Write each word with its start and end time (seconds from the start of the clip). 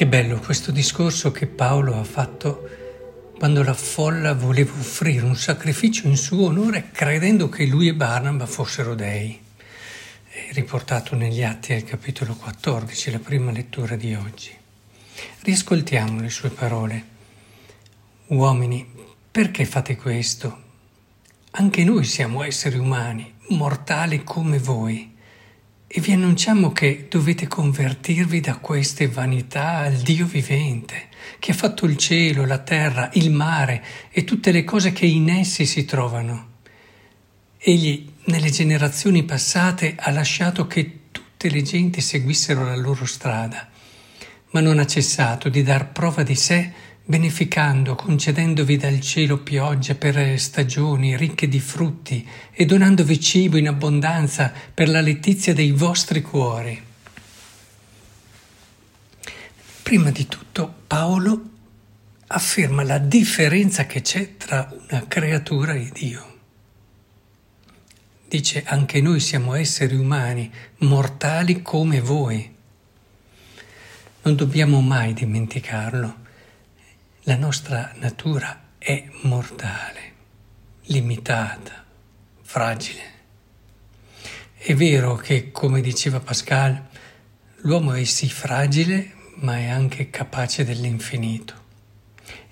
Che 0.00 0.06
bello 0.06 0.38
questo 0.38 0.70
discorso 0.70 1.30
che 1.30 1.46
Paolo 1.46 2.00
ha 2.00 2.04
fatto 2.04 2.66
quando 3.36 3.62
la 3.62 3.74
folla 3.74 4.32
voleva 4.32 4.72
offrire 4.72 5.26
un 5.26 5.36
sacrificio 5.36 6.06
in 6.06 6.16
suo 6.16 6.46
onore 6.46 6.88
credendo 6.90 7.50
che 7.50 7.66
lui 7.66 7.88
e 7.88 7.94
Barnaba 7.94 8.46
fossero 8.46 8.94
dei. 8.94 9.38
È 10.26 10.52
riportato 10.52 11.14
negli 11.16 11.42
Atti 11.42 11.74
al 11.74 11.84
capitolo 11.84 12.34
14, 12.34 13.10
la 13.10 13.18
prima 13.18 13.50
lettura 13.50 13.94
di 13.94 14.14
oggi. 14.14 14.56
Riascoltiamo 15.40 16.22
le 16.22 16.30
sue 16.30 16.48
parole. 16.48 17.04
Uomini, 18.28 18.90
perché 19.30 19.66
fate 19.66 19.96
questo? 19.96 20.62
Anche 21.50 21.84
noi 21.84 22.04
siamo 22.04 22.42
esseri 22.42 22.78
umani, 22.78 23.34
mortali 23.48 24.24
come 24.24 24.58
voi. 24.58 25.18
E 25.92 26.00
vi 26.00 26.12
annunciamo 26.12 26.70
che 26.70 27.08
dovete 27.10 27.48
convertirvi 27.48 28.38
da 28.38 28.58
queste 28.58 29.08
vanità 29.08 29.78
al 29.78 29.96
Dio 29.96 30.24
vivente, 30.24 31.08
che 31.40 31.50
ha 31.50 31.54
fatto 31.54 31.84
il 31.84 31.96
cielo, 31.96 32.44
la 32.44 32.58
terra, 32.58 33.10
il 33.14 33.32
mare 33.32 33.84
e 34.08 34.22
tutte 34.22 34.52
le 34.52 34.62
cose 34.62 34.92
che 34.92 35.06
in 35.06 35.28
essi 35.28 35.66
si 35.66 35.84
trovano. 35.84 36.58
Egli, 37.58 38.08
nelle 38.26 38.50
generazioni 38.50 39.24
passate, 39.24 39.96
ha 39.98 40.12
lasciato 40.12 40.68
che 40.68 41.08
tutte 41.10 41.48
le 41.48 41.62
genti 41.62 42.00
seguissero 42.00 42.64
la 42.64 42.76
loro 42.76 43.04
strada, 43.04 43.68
ma 44.50 44.60
non 44.60 44.78
ha 44.78 44.86
cessato 44.86 45.48
di 45.48 45.64
dar 45.64 45.90
prova 45.90 46.22
di 46.22 46.36
sé 46.36 46.72
beneficando, 47.04 47.94
concedendovi 47.94 48.76
dal 48.76 49.00
cielo 49.00 49.38
pioggia 49.38 49.94
per 49.94 50.38
stagioni 50.38 51.16
ricche 51.16 51.48
di 51.48 51.58
frutti 51.58 52.26
e 52.52 52.64
donandovi 52.64 53.20
cibo 53.20 53.56
in 53.56 53.68
abbondanza 53.68 54.52
per 54.72 54.88
la 54.88 55.00
letizia 55.00 55.52
dei 55.52 55.72
vostri 55.72 56.22
cuori. 56.22 56.80
Prima 59.82 60.10
di 60.10 60.28
tutto 60.28 60.72
Paolo 60.86 61.48
afferma 62.28 62.84
la 62.84 62.98
differenza 62.98 63.86
che 63.86 64.02
c'è 64.02 64.36
tra 64.36 64.72
una 64.88 65.04
creatura 65.08 65.74
e 65.74 65.90
Dio. 65.92 66.38
Dice 68.28 68.62
anche 68.64 69.00
noi 69.00 69.18
siamo 69.18 69.54
esseri 69.54 69.96
umani, 69.96 70.48
mortali 70.78 71.62
come 71.62 72.00
voi. 72.00 72.54
Non 74.22 74.36
dobbiamo 74.36 74.80
mai 74.80 75.12
dimenticarlo 75.12 76.19
la 77.30 77.36
nostra 77.36 77.92
natura 77.98 78.60
è 78.76 79.04
mortale, 79.22 80.14
limitata, 80.86 81.84
fragile. 82.42 83.02
È 84.56 84.74
vero 84.74 85.14
che, 85.14 85.52
come 85.52 85.80
diceva 85.80 86.18
Pascal, 86.18 86.88
l'uomo 87.58 87.92
è 87.92 88.02
sì 88.02 88.28
fragile, 88.28 89.12
ma 89.36 89.58
è 89.58 89.68
anche 89.68 90.10
capace 90.10 90.64
dell'infinito. 90.64 91.54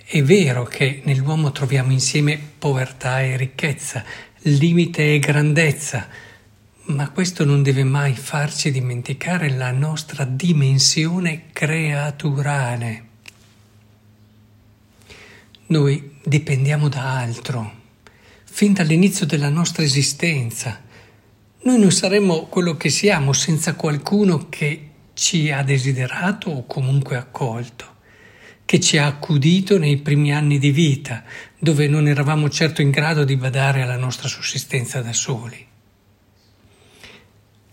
È 0.04 0.22
vero 0.22 0.62
che 0.62 1.02
nell'uomo 1.06 1.50
troviamo 1.50 1.90
insieme 1.90 2.38
povertà 2.38 3.20
e 3.20 3.36
ricchezza, 3.36 4.04
limite 4.42 5.12
e 5.12 5.18
grandezza, 5.18 6.06
ma 6.84 7.10
questo 7.10 7.44
non 7.44 7.64
deve 7.64 7.82
mai 7.82 8.14
farci 8.14 8.70
dimenticare 8.70 9.50
la 9.50 9.72
nostra 9.72 10.22
dimensione 10.22 11.46
creaturale. 11.52 13.06
Noi 15.70 16.16
dipendiamo 16.24 16.88
da 16.88 17.18
altro, 17.18 17.72
fin 18.44 18.72
dall'inizio 18.72 19.26
della 19.26 19.50
nostra 19.50 19.82
esistenza. 19.82 20.80
Noi 21.60 21.78
non 21.78 21.92
saremmo 21.92 22.46
quello 22.46 22.78
che 22.78 22.88
siamo 22.88 23.34
senza 23.34 23.74
qualcuno 23.74 24.48
che 24.48 24.90
ci 25.12 25.50
ha 25.50 25.62
desiderato 25.62 26.48
o 26.48 26.64
comunque 26.64 27.16
accolto, 27.16 27.96
che 28.64 28.80
ci 28.80 28.96
ha 28.96 29.04
accudito 29.04 29.76
nei 29.76 29.98
primi 29.98 30.32
anni 30.32 30.58
di 30.58 30.70
vita, 30.70 31.22
dove 31.58 31.86
non 31.86 32.08
eravamo 32.08 32.48
certo 32.48 32.80
in 32.80 32.90
grado 32.90 33.24
di 33.24 33.36
badare 33.36 33.82
alla 33.82 33.98
nostra 33.98 34.26
sussistenza 34.26 35.02
da 35.02 35.12
soli. 35.12 35.66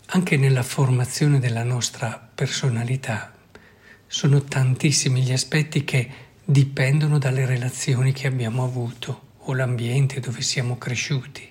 Anche 0.08 0.36
nella 0.36 0.64
formazione 0.64 1.40
della 1.40 1.64
nostra 1.64 2.30
personalità 2.36 3.32
sono 4.06 4.44
tantissimi 4.44 5.22
gli 5.22 5.32
aspetti 5.32 5.86
che 5.86 6.25
dipendono 6.46 7.18
dalle 7.18 7.48
relazioni 7.48 8.14
che 8.14 8.28
abbiamo 8.28 8.64
avuto 8.64 9.22
o 9.40 9.54
l'ambiente 9.54 10.20
dove 10.20 10.42
siamo 10.42 10.78
cresciuti. 10.78 11.50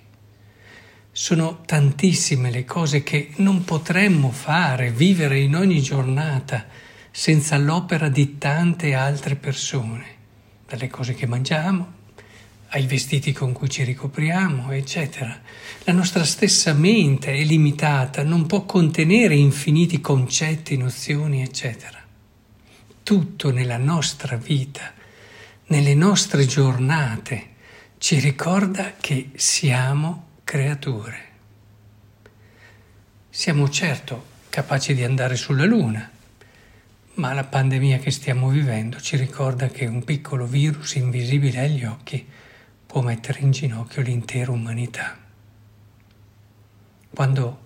Sono 1.11 1.61
tantissime 1.65 2.49
le 2.49 2.63
cose 2.63 3.03
che 3.03 3.31
non 3.37 3.65
potremmo 3.65 4.31
fare, 4.31 4.91
vivere 4.91 5.39
in 5.39 5.55
ogni 5.55 5.81
giornata 5.81 6.65
senza 7.11 7.57
l'opera 7.57 8.09
di 8.09 8.37
tante 8.37 8.93
altre 8.93 9.35
persone, 9.35 10.05
dalle 10.67 10.89
cose 10.89 11.13
che 11.13 11.25
mangiamo, 11.25 11.93
ai 12.69 12.85
vestiti 12.85 13.31
con 13.31 13.53
cui 13.53 13.69
ci 13.69 13.83
ricopriamo, 13.83 14.71
eccetera. 14.71 15.39
La 15.83 15.93
nostra 15.93 16.25
stessa 16.25 16.73
mente 16.73 17.33
è 17.33 17.43
limitata, 17.43 18.23
non 18.23 18.45
può 18.45 18.65
contenere 18.65 19.35
infiniti 19.35 20.01
concetti, 20.01 20.75
nozioni, 20.75 21.41
eccetera 21.41 21.94
tutto 23.05 23.51
nella 23.51 23.77
nostra 23.77 24.35
vita, 24.35 24.91
nelle 25.67 25.93
nostre 25.93 26.47
giornate, 26.47 27.49
ci 27.99 28.19
ricorda 28.19 28.93
che 28.99 29.29
siamo 29.35 30.39
creature. 30.43 31.23
Siamo 33.29 33.69
certo 33.69 34.25
capaci 34.49 34.95
di 34.95 35.03
andare 35.03 35.35
sulla 35.35 35.65
Luna, 35.65 36.09
ma 37.13 37.33
la 37.33 37.43
pandemia 37.43 37.99
che 37.99 38.09
stiamo 38.09 38.49
vivendo 38.49 38.99
ci 38.99 39.17
ricorda 39.17 39.67
che 39.67 39.85
un 39.85 40.03
piccolo 40.03 40.47
virus 40.47 40.95
invisibile 40.95 41.59
agli 41.59 41.85
occhi 41.85 42.27
può 42.87 43.01
mettere 43.01 43.41
in 43.41 43.51
ginocchio 43.51 44.01
l'intera 44.01 44.49
umanità. 44.49 45.15
Quando 47.13 47.59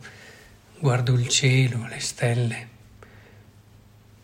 guardo 0.80 1.14
il 1.14 1.30
cielo, 1.30 1.88
le 1.88 2.00
stelle, 2.02 2.78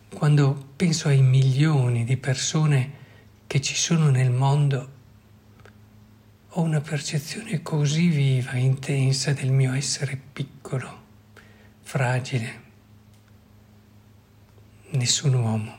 quando 0.08 0.72
penso 0.76 1.08
ai 1.08 1.20
milioni 1.20 2.04
di 2.04 2.16
persone 2.16 3.04
che 3.46 3.60
ci 3.60 3.74
sono 3.74 4.08
nel 4.10 4.30
mondo, 4.30 4.94
ho 6.48 6.62
una 6.62 6.80
percezione 6.80 7.60
così 7.62 8.08
viva 8.08 8.52
e 8.52 8.60
intensa 8.60 9.32
del 9.32 9.50
mio 9.50 9.74
essere 9.74 10.18
piccolo, 10.32 11.04
fragile. 11.82 12.64
Nessun 14.90 15.34
uomo 15.34 15.78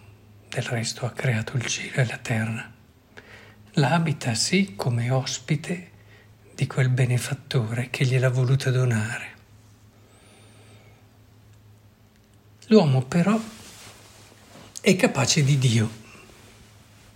del 0.49 0.63
resto 0.63 1.05
ha 1.05 1.11
creato 1.11 1.57
il 1.57 1.65
cielo 1.65 1.95
e 1.95 2.05
la 2.05 2.17
terra. 2.17 2.71
L'abita 3.73 4.33
sì 4.35 4.75
come 4.75 5.09
ospite 5.09 5.91
di 6.53 6.67
quel 6.67 6.89
benefattore 6.89 7.89
che 7.89 8.05
gliel'ha 8.05 8.29
voluta 8.29 8.69
donare. 8.69 9.35
L'uomo 12.67 13.03
però 13.03 13.39
è 14.87 14.95
capace 14.95 15.43
di 15.43 15.57
Dio, 15.57 15.89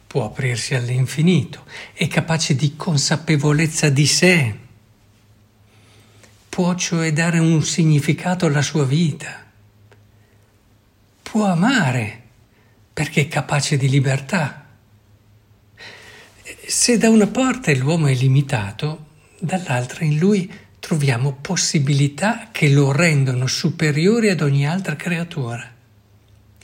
può 0.06 0.26
aprirsi 0.26 0.76
all'infinito, 0.76 1.64
è 1.94 2.06
capace 2.10 2.54
di 2.54 2.76
consapevolezza 2.76 3.88
di 3.88 4.06
sé, 4.08 4.56
può 6.50 6.76
cioè 6.76 7.14
dare 7.14 7.40
un 7.40 7.64
significato 7.64 8.46
alla 8.46 8.62
sua 8.62 8.84
vita, 8.84 9.46
può 11.24 11.46
amare 11.46 12.22
perché 12.92 13.22
è 13.22 13.28
capace 13.30 13.78
di 13.78 13.88
libertà. 13.88 14.66
Se 16.68 16.98
da 16.98 17.10
una 17.10 17.28
parte 17.28 17.74
l'uomo 17.78 18.08
è 18.08 18.14
limitato, 18.14 19.06
dall'altra 19.40 20.04
in 20.04 20.18
lui 20.18 20.54
troviamo 20.78 21.38
possibilità 21.40 22.50
che 22.52 22.68
lo 22.68 22.92
rendono 22.92 23.48
superiore 23.48 24.30
ad 24.30 24.42
ogni 24.42 24.68
altra 24.68 24.98
creatura. 24.98 25.74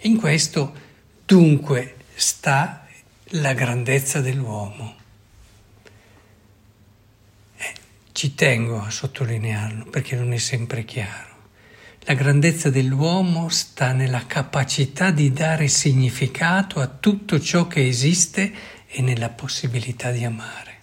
In 0.01 0.17
questo 0.17 0.83
Dunque 1.27 1.95
sta 2.15 2.87
la 3.31 3.51
grandezza 3.51 4.21
dell'uomo. 4.21 4.95
Eh, 7.57 7.73
ci 8.13 8.33
tengo 8.33 8.81
a 8.81 8.89
sottolinearlo 8.89 9.87
perché 9.87 10.15
non 10.15 10.31
è 10.31 10.37
sempre 10.37 10.85
chiaro. 10.85 11.35
La 12.03 12.13
grandezza 12.13 12.69
dell'uomo 12.69 13.49
sta 13.49 13.91
nella 13.91 14.25
capacità 14.25 15.11
di 15.11 15.33
dare 15.33 15.67
significato 15.67 16.79
a 16.79 16.87
tutto 16.87 17.41
ciò 17.41 17.67
che 17.67 17.85
esiste 17.85 18.53
e 18.87 19.01
nella 19.01 19.27
possibilità 19.27 20.11
di 20.11 20.23
amare. 20.23 20.75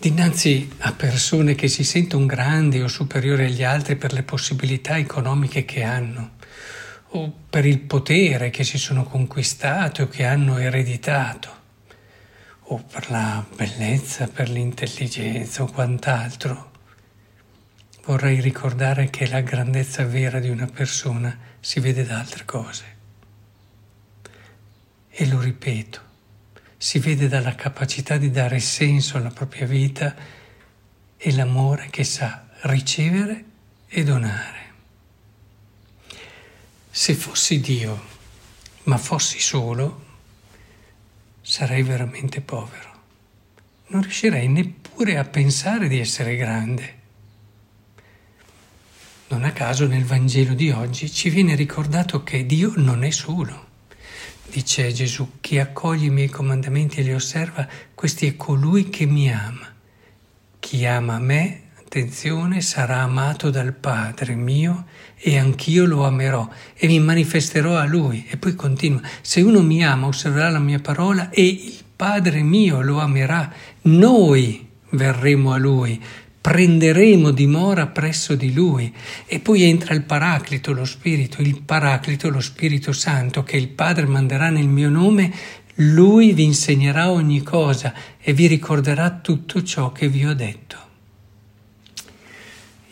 Dinanzi 0.00 0.68
a 0.78 0.92
persone 0.94 1.54
che 1.54 1.68
si 1.68 1.84
sentono 1.84 2.26
grandi 2.26 2.80
o 2.80 2.88
superiori 2.88 3.44
agli 3.44 3.62
altri 3.62 3.94
per 3.94 4.12
le 4.12 4.24
possibilità 4.24 4.98
economiche 4.98 5.64
che 5.64 5.84
hanno, 5.84 6.40
o 7.14 7.32
per 7.50 7.66
il 7.66 7.80
potere 7.80 8.50
che 8.50 8.64
si 8.64 8.78
sono 8.78 9.04
conquistati 9.04 10.02
o 10.02 10.08
che 10.08 10.24
hanno 10.24 10.58
ereditato, 10.58 11.60
o 12.66 12.82
per 12.90 13.10
la 13.10 13.44
bellezza, 13.54 14.28
per 14.28 14.48
l'intelligenza 14.48 15.62
o 15.62 15.66
quant'altro. 15.70 16.70
Vorrei 18.04 18.40
ricordare 18.40 19.10
che 19.10 19.28
la 19.28 19.40
grandezza 19.40 20.04
vera 20.04 20.40
di 20.40 20.48
una 20.48 20.66
persona 20.66 21.36
si 21.60 21.80
vede 21.80 22.04
da 22.04 22.18
altre 22.18 22.44
cose. 22.44 22.90
e 25.14 25.26
lo 25.26 25.38
ripeto, 25.40 26.00
si 26.78 26.98
vede 26.98 27.28
dalla 27.28 27.54
capacità 27.54 28.16
di 28.16 28.30
dare 28.30 28.58
senso 28.60 29.18
alla 29.18 29.30
propria 29.30 29.66
vita 29.66 30.14
e 31.18 31.32
l'amore 31.32 31.88
che 31.90 32.02
sa 32.02 32.48
ricevere 32.62 33.44
e 33.88 34.04
donare. 34.04 34.61
Se 37.02 37.14
fossi 37.14 37.58
Dio, 37.58 38.00
ma 38.84 38.96
fossi 38.96 39.40
solo, 39.40 40.04
sarei 41.40 41.82
veramente 41.82 42.40
povero. 42.40 42.90
Non 43.88 44.02
riuscirei 44.02 44.46
neppure 44.46 45.18
a 45.18 45.24
pensare 45.24 45.88
di 45.88 45.98
essere 45.98 46.36
grande. 46.36 46.94
Non 49.30 49.42
a 49.42 49.50
caso 49.50 49.88
nel 49.88 50.04
Vangelo 50.04 50.54
di 50.54 50.70
oggi 50.70 51.10
ci 51.10 51.28
viene 51.28 51.56
ricordato 51.56 52.22
che 52.22 52.46
Dio 52.46 52.72
non 52.76 53.02
è 53.02 53.10
solo. 53.10 53.66
Dice 54.48 54.92
Gesù, 54.92 55.40
chi 55.40 55.58
accoglie 55.58 56.06
i 56.06 56.10
miei 56.10 56.28
comandamenti 56.28 57.00
e 57.00 57.02
li 57.02 57.14
osserva, 57.14 57.66
questi 57.96 58.28
è 58.28 58.36
colui 58.36 58.90
che 58.90 59.06
mi 59.06 59.28
ama. 59.28 59.74
Chi 60.60 60.86
ama 60.86 61.18
me, 61.18 61.61
attenzione, 61.92 62.62
sarà 62.62 63.02
amato 63.02 63.50
dal 63.50 63.74
Padre 63.74 64.34
mio 64.34 64.86
e 65.18 65.36
anch'io 65.36 65.84
lo 65.84 66.06
amerò 66.06 66.48
e 66.74 66.86
mi 66.86 66.98
manifesterò 66.98 67.76
a 67.76 67.84
lui. 67.84 68.24
E 68.30 68.38
poi 68.38 68.54
continua, 68.54 69.02
se 69.20 69.42
uno 69.42 69.60
mi 69.60 69.84
ama, 69.84 70.06
osserverà 70.06 70.48
la 70.48 70.58
mia 70.58 70.78
parola 70.78 71.28
e 71.28 71.44
il 71.44 71.84
Padre 71.94 72.42
mio 72.42 72.80
lo 72.80 72.98
amerà. 72.98 73.52
Noi 73.82 74.66
verremo 74.90 75.52
a 75.52 75.58
lui 75.58 76.02
prenderemo 76.42 77.30
dimora 77.30 77.86
presso 77.86 78.34
di 78.34 78.52
lui 78.52 78.92
e 79.26 79.38
poi 79.38 79.62
entra 79.62 79.94
il 79.94 80.02
Paraclito, 80.02 80.72
lo 80.72 80.84
Spirito, 80.84 81.40
il 81.40 81.62
Paraclito, 81.62 82.30
lo 82.30 82.40
Spirito 82.40 82.92
Santo 82.92 83.44
che 83.44 83.56
il 83.56 83.68
Padre 83.68 84.06
manderà 84.06 84.48
nel 84.48 84.66
mio 84.66 84.90
nome, 84.90 85.32
lui 85.76 86.32
vi 86.32 86.42
insegnerà 86.42 87.12
ogni 87.12 87.42
cosa 87.42 87.94
e 88.18 88.32
vi 88.32 88.48
ricorderà 88.48 89.10
tutto 89.10 89.62
ciò 89.62 89.92
che 89.92 90.08
vi 90.08 90.26
ho 90.26 90.34
detto. 90.34 90.81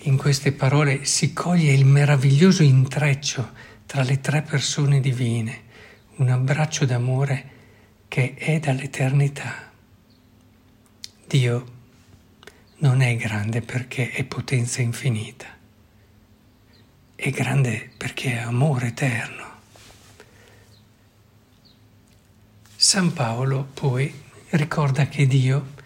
In 0.05 0.17
queste 0.17 0.53
parole 0.53 1.05
si 1.05 1.35
coglie 1.35 1.75
il 1.75 1.85
meraviglioso 1.85 2.63
intreccio 2.63 3.51
tra 3.85 4.03
le 4.03 4.19
tre 4.21 4.41
persone 4.41 4.99
divine, 4.99 5.63
un 6.17 6.31
abbraccio 6.31 6.87
d'amore 6.87 7.51
che 8.09 8.33
è 8.35 8.59
dall'eternità. 8.59 9.71
Dio 11.27 11.67
non 12.79 13.03
è 13.03 13.15
grande 13.17 13.61
perché 13.61 14.11
è 14.11 14.25
potenza 14.25 14.81
infinita, 14.81 15.47
è 17.15 17.29
grande 17.29 17.91
perché 17.95 18.33
è 18.33 18.39
amore 18.39 18.87
eterno. 18.87 19.49
San 22.75 23.13
Paolo 23.13 23.69
poi 23.75 24.11
ricorda 24.49 25.09
che 25.09 25.27
Dio 25.27 25.79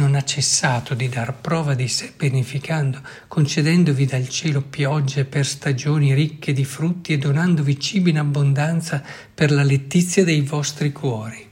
non 0.00 0.14
ha 0.14 0.24
cessato 0.24 0.94
di 0.94 1.10
dar 1.10 1.34
prova 1.34 1.74
di 1.74 1.86
sé 1.86 2.14
beneficando, 2.16 3.02
concedendovi 3.28 4.06
dal 4.06 4.30
cielo 4.30 4.62
piogge 4.62 5.26
per 5.26 5.44
stagioni 5.44 6.14
ricche 6.14 6.54
di 6.54 6.64
frutti 6.64 7.12
e 7.12 7.18
donandovi 7.18 7.78
cibi 7.78 8.08
in 8.08 8.18
abbondanza 8.18 9.02
per 9.34 9.50
la 9.50 9.62
letizia 9.62 10.24
dei 10.24 10.40
vostri 10.40 10.90
cuori. 10.90 11.46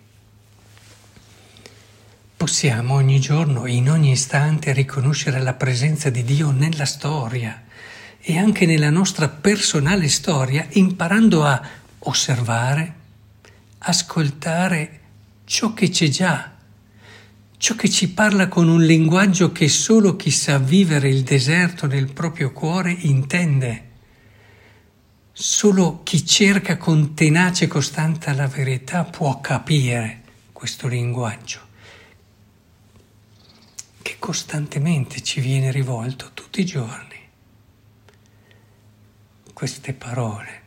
Possiamo 2.38 2.94
ogni 2.94 3.20
giorno 3.20 3.66
in 3.66 3.90
ogni 3.90 4.12
istante 4.12 4.72
riconoscere 4.72 5.42
la 5.42 5.52
presenza 5.52 6.08
di 6.08 6.24
Dio 6.24 6.50
nella 6.50 6.86
storia 6.86 7.64
e 8.18 8.38
anche 8.38 8.64
nella 8.64 8.90
nostra 8.90 9.28
personale 9.28 10.08
storia, 10.08 10.66
imparando 10.70 11.44
a 11.44 11.62
osservare, 11.98 12.94
ascoltare 13.80 15.00
ciò 15.44 15.74
che 15.74 15.90
c'è 15.90 16.08
già, 16.08 16.57
ciò 17.58 17.74
che 17.74 17.90
ci 17.90 18.10
parla 18.10 18.48
con 18.48 18.68
un 18.68 18.84
linguaggio 18.84 19.50
che 19.50 19.68
solo 19.68 20.14
chi 20.16 20.30
sa 20.30 20.58
vivere 20.58 21.08
il 21.08 21.24
deserto 21.24 21.86
nel 21.86 22.12
proprio 22.12 22.52
cuore 22.52 22.92
intende. 22.92 23.86
Solo 25.32 26.02
chi 26.04 26.24
cerca 26.24 26.76
con 26.76 27.14
tenace 27.14 27.66
costanza 27.66 28.32
la 28.32 28.46
verità 28.46 29.04
può 29.04 29.40
capire 29.40 30.22
questo 30.52 30.88
linguaggio 30.88 31.66
che 34.02 34.16
costantemente 34.18 35.20
ci 35.22 35.40
viene 35.40 35.70
rivolto 35.70 36.30
tutti 36.34 36.60
i 36.60 36.64
giorni. 36.64 37.16
Queste 39.52 39.92
parole, 39.92 40.62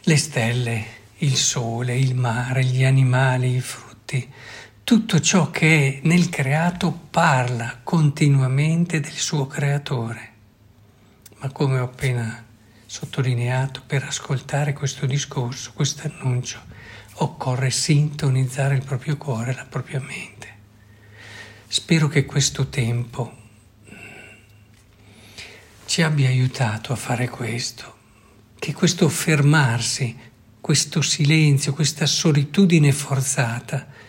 le 0.00 0.16
stelle, 0.16 0.86
il 1.18 1.36
sole, 1.36 1.98
il 1.98 2.14
mare, 2.14 2.64
gli 2.64 2.84
animali, 2.84 3.56
i 3.56 3.60
frutti, 3.60 4.32
tutto 4.86 5.18
ciò 5.18 5.50
che 5.50 5.98
è 6.00 6.06
nel 6.06 6.28
creato 6.28 6.92
parla 7.10 7.80
continuamente 7.82 9.00
del 9.00 9.10
suo 9.10 9.48
creatore. 9.48 10.32
Ma 11.38 11.50
come 11.50 11.80
ho 11.80 11.84
appena 11.86 12.44
sottolineato, 12.86 13.82
per 13.84 14.04
ascoltare 14.04 14.74
questo 14.74 15.04
discorso, 15.06 15.72
questo 15.74 16.06
annuncio, 16.06 16.60
occorre 17.14 17.70
sintonizzare 17.70 18.76
il 18.76 18.84
proprio 18.84 19.16
cuore, 19.16 19.56
la 19.56 19.66
propria 19.68 19.98
mente. 19.98 20.54
Spero 21.66 22.06
che 22.06 22.24
questo 22.24 22.68
tempo 22.68 23.36
ci 25.86 26.02
abbia 26.02 26.28
aiutato 26.28 26.92
a 26.92 26.96
fare 26.96 27.28
questo, 27.28 27.96
che 28.56 28.72
questo 28.72 29.08
fermarsi, 29.08 30.16
questo 30.60 31.02
silenzio, 31.02 31.72
questa 31.72 32.06
solitudine 32.06 32.92
forzata 32.92 34.04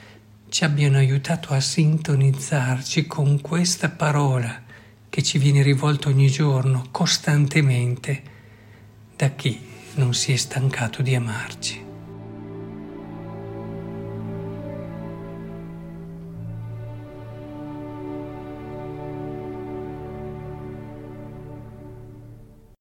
ci 0.49 0.63
abbiano 0.63 0.97
aiutato 0.97 1.53
a 1.53 1.59
sintonizzarci 1.59 3.05
con 3.05 3.41
questa 3.41 3.89
parola 3.89 4.63
che 5.09 5.23
ci 5.23 5.37
viene 5.37 5.61
rivolta 5.61 6.09
ogni 6.09 6.29
giorno, 6.29 6.87
costantemente, 6.91 8.21
da 9.15 9.29
chi 9.29 9.59
non 9.95 10.13
si 10.13 10.31
è 10.31 10.35
stancato 10.35 11.01
di 11.01 11.15
amarci. 11.15 11.86